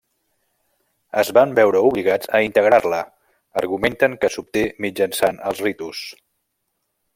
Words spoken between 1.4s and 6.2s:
veure obligats a integrar-la, argumenten que s'obté mitjançat els ritus.